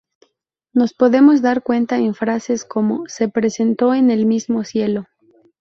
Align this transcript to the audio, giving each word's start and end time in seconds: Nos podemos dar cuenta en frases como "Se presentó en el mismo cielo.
Nos 0.73 0.95
podemos 0.95 1.43
dar 1.43 1.61
cuenta 1.61 1.99
en 1.99 2.15
frases 2.15 2.65
como 2.65 3.07
"Se 3.07 3.29
presentó 3.29 3.93
en 3.93 4.09
el 4.09 4.25
mismo 4.25 4.63
cielo. 4.63 5.05